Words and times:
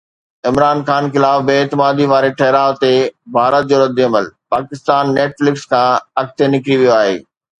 عمران 0.49 0.79
خان 0.87 1.05
خلاف 1.15 1.39
بي 1.49 1.53
اعتمادي 1.59 2.05
واري 2.11 2.31
ٺهراءُ 2.39 2.71
تي 2.81 2.89
ڀارت 3.35 3.63
جو 3.71 3.77
رد 3.83 3.97
عمل: 4.07 4.25
’پاڪستان 4.53 5.03
نيٽ 5.17 5.31
فلڪس 5.39 5.63
کان 5.75 5.89
اڳتي 6.23 6.51
نڪري 6.55 6.75
ويو 6.81 6.95
آهي‘ 6.99 7.15